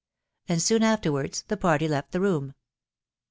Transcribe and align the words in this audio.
and 0.49 0.63
soon 0.63 0.81
afterwards 0.81 1.43
the 1.43 1.55
party 1.55 1.87
left 1.87 2.11
the 2.11 2.19
room. 2.19 2.55